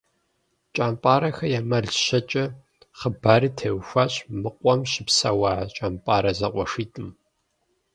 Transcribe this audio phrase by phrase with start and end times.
[0.75, 2.45] «КӀэмпӀарэхэ я мэл щэкӀэ»
[2.99, 7.09] хъыбарри теухуащ мы къуэм щыпсэуа КӀэмпӀарэ зэкъуэшитӀым.